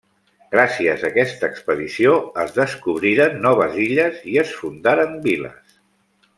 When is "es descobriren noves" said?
2.45-3.79